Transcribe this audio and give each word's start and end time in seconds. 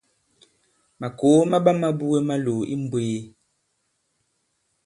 Màkòo 0.99 1.41
ma 1.51 1.57
ɓama 1.65 1.87
buge 1.97 2.19
malòò 2.27 2.57
i 2.73 2.75
mmbwēē. 2.81 3.19